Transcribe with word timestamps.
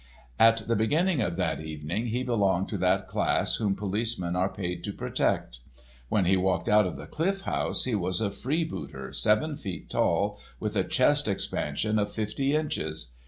At 0.39 0.67
the 0.67 0.75
beginning 0.75 1.21
of 1.21 1.35
that 1.35 1.59
evening 1.61 2.07
he 2.07 2.23
belonged 2.23 2.67
to 2.69 2.77
that 2.79 3.07
class 3.07 3.57
whom 3.57 3.75
policemen 3.75 4.35
are 4.35 4.49
paid 4.49 4.83
to 4.85 4.91
protect. 4.93 5.59
When 6.09 6.25
he 6.25 6.35
walked 6.35 6.67
out 6.67 6.87
of 6.87 6.97
the 6.97 7.05
Cliff 7.05 7.41
House 7.41 7.83
he 7.83 7.93
was 7.93 8.19
a 8.19 8.31
free 8.31 8.63
booter 8.63 9.13
seven 9.13 9.55
feet 9.55 9.91
tall, 9.91 10.39
with 10.59 10.75
a 10.75 10.83
chest 10.83 11.27
expansion 11.27 11.99
of 11.99 12.11
fifty 12.11 12.55
inches. 12.55 13.11